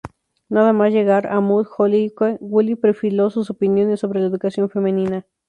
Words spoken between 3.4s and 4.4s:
opiniones sobre la